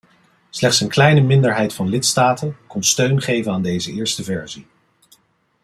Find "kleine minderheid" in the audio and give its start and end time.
0.87-1.73